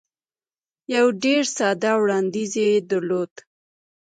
[0.93, 3.33] یو ډېر ساده وړاندیز یې درلود.